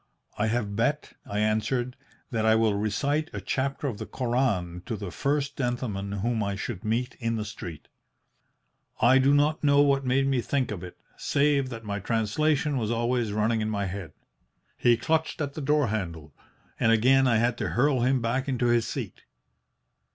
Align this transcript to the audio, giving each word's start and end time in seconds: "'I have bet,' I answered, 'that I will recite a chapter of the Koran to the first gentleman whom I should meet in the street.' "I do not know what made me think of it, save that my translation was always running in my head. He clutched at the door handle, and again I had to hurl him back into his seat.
"'I 0.39 0.47
have 0.47 0.75
bet,' 0.75 1.13
I 1.27 1.37
answered, 1.41 1.95
'that 2.31 2.43
I 2.43 2.55
will 2.55 2.73
recite 2.73 3.29
a 3.33 3.39
chapter 3.39 3.85
of 3.85 3.99
the 3.99 4.07
Koran 4.07 4.81
to 4.87 4.95
the 4.97 5.11
first 5.11 5.55
gentleman 5.55 6.11
whom 6.23 6.41
I 6.41 6.55
should 6.55 6.83
meet 6.83 7.13
in 7.19 7.35
the 7.35 7.45
street.' 7.45 7.87
"I 8.99 9.19
do 9.19 9.31
not 9.31 9.63
know 9.63 9.81
what 9.81 10.03
made 10.03 10.25
me 10.25 10.41
think 10.41 10.71
of 10.71 10.83
it, 10.83 10.97
save 11.17 11.69
that 11.69 11.83
my 11.83 11.99
translation 11.99 12.79
was 12.79 12.89
always 12.89 13.31
running 13.31 13.61
in 13.61 13.69
my 13.69 13.85
head. 13.85 14.13
He 14.75 14.97
clutched 14.97 15.39
at 15.39 15.53
the 15.53 15.61
door 15.61 15.89
handle, 15.89 16.33
and 16.79 16.91
again 16.91 17.27
I 17.27 17.37
had 17.37 17.55
to 17.59 17.69
hurl 17.69 17.99
him 17.99 18.23
back 18.23 18.47
into 18.49 18.65
his 18.65 18.87
seat. 18.87 19.25